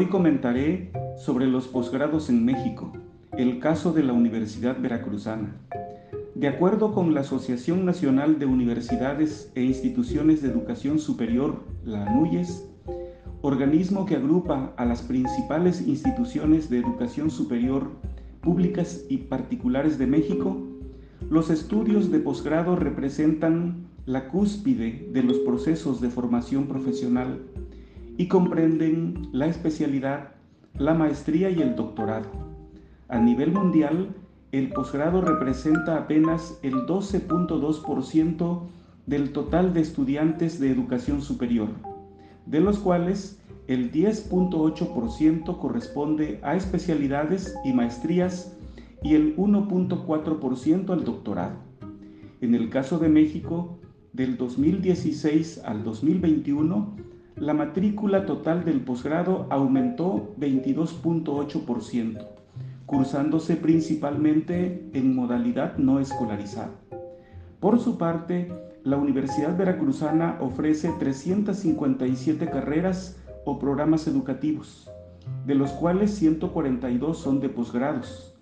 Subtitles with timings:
[0.00, 2.90] Hoy comentaré sobre los posgrados en México,
[3.36, 5.60] el caso de la Universidad Veracruzana.
[6.34, 12.66] De acuerdo con la Asociación Nacional de Universidades e Instituciones de Educación Superior, la ANUYES,
[13.42, 17.90] organismo que agrupa a las principales instituciones de educación superior
[18.40, 20.66] públicas y particulares de México,
[21.28, 27.42] los estudios de posgrado representan la cúspide de los procesos de formación profesional
[28.20, 30.32] y comprenden la especialidad,
[30.76, 32.28] la maestría y el doctorado.
[33.08, 34.14] A nivel mundial,
[34.52, 38.60] el posgrado representa apenas el 12.2%
[39.06, 41.70] del total de estudiantes de educación superior,
[42.44, 48.54] de los cuales el 10.8% corresponde a especialidades y maestrías
[49.02, 51.56] y el 1.4% al doctorado.
[52.42, 53.78] En el caso de México,
[54.12, 57.09] del 2016 al 2021,
[57.40, 62.26] la matrícula total del posgrado aumentó 22.8%
[62.84, 66.72] cursándose principalmente en modalidad no escolarizada.
[67.60, 74.90] Por su parte, la Universidad Veracruzana ofrece 357 carreras o programas educativos,
[75.46, 78.34] de los cuales 142 son de posgrados,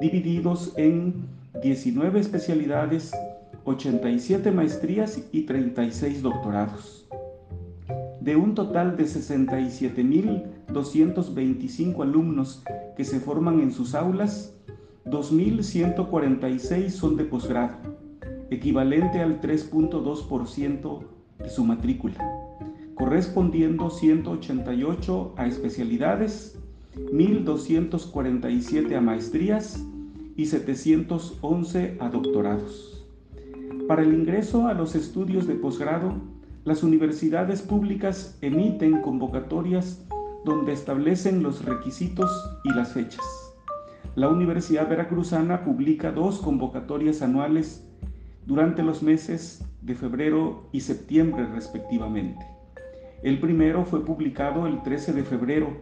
[0.00, 1.26] divididos en
[1.62, 3.12] 19 especialidades,
[3.64, 7.06] 87 maestrías y 36 doctorados.
[8.22, 12.62] De un total de 67.225 alumnos
[12.96, 14.54] que se forman en sus aulas,
[15.06, 17.78] 2.146 son de posgrado,
[18.48, 21.00] equivalente al 3.2%
[21.40, 22.24] de su matrícula,
[22.94, 26.60] correspondiendo 188 a especialidades,
[26.94, 29.84] 1.247 a maestrías
[30.36, 33.04] y 711 a doctorados.
[33.88, 36.30] Para el ingreso a los estudios de posgrado,
[36.64, 40.06] las universidades públicas emiten convocatorias
[40.44, 42.30] donde establecen los requisitos
[42.62, 43.24] y las fechas.
[44.14, 47.84] La Universidad Veracruzana publica dos convocatorias anuales
[48.46, 52.46] durante los meses de febrero y septiembre respectivamente.
[53.24, 55.78] El primero fue publicado el 13 de febrero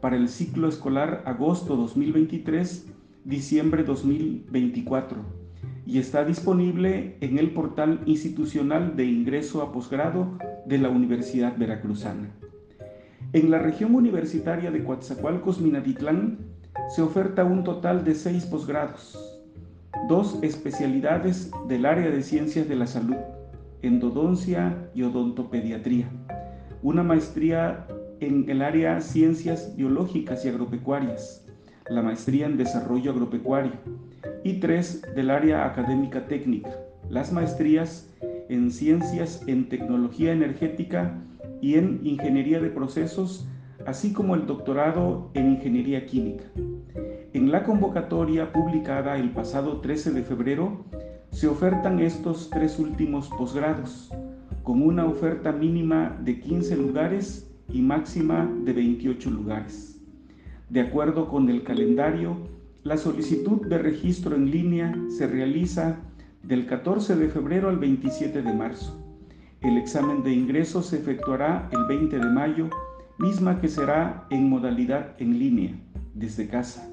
[0.00, 5.41] para el ciclo escolar agosto 2023-diciembre 2024
[5.86, 12.30] y está disponible en el portal institucional de ingreso a posgrado de la Universidad Veracruzana.
[13.32, 16.38] En la región universitaria de Coatzacoalcos, Minatitlán,
[16.94, 19.18] se oferta un total de seis posgrados,
[20.08, 23.16] dos especialidades del área de ciencias de la salud,
[23.82, 26.08] endodoncia y odontopediatría,
[26.82, 27.86] una maestría
[28.20, 31.44] en el área ciencias biológicas y agropecuarias,
[31.94, 33.72] la maestría en desarrollo agropecuario,
[34.44, 36.70] y tres del área académica técnica,
[37.10, 38.08] las maestrías
[38.48, 41.14] en ciencias en tecnología energética
[41.60, 43.46] y en Ingeniería de Procesos,
[43.86, 46.44] así como el doctorado en Ingeniería Química.
[47.32, 50.84] En la convocatoria publicada el pasado 13 de febrero,
[51.30, 54.10] se ofertan estos tres últimos posgrados,
[54.62, 59.91] con una oferta mínima de 15 lugares y máxima de 28 lugares.
[60.72, 62.34] De acuerdo con el calendario,
[62.82, 65.98] la solicitud de registro en línea se realiza
[66.42, 68.98] del 14 de febrero al 27 de marzo.
[69.60, 72.70] El examen de ingreso se efectuará el 20 de mayo,
[73.18, 75.74] misma que será en modalidad en línea,
[76.14, 76.88] desde casa.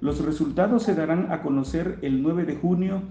[0.00, 3.02] Los resultados se darán a conocer el 9 de junio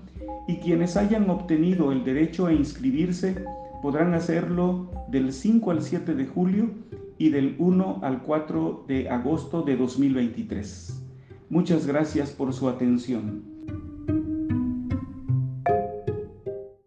[0.47, 3.43] y quienes hayan obtenido el derecho a inscribirse
[3.81, 6.69] podrán hacerlo del 5 al 7 de julio
[7.17, 11.01] y del 1 al 4 de agosto de 2023.
[11.49, 13.54] Muchas gracias por su atención.